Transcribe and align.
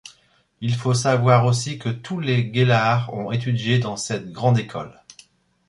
Il 0.61 0.73
faut 0.73 0.95
savoir 0.95 1.45
aussi 1.45 1.77
que 1.77 1.89
tous 1.89 2.19
les 2.19 2.51
Gellar 2.51 3.13
ont 3.13 3.31
étudié 3.31 3.77
dans 3.77 3.97
cette 3.97 4.31
grande 4.31 4.57
école. 4.57 4.99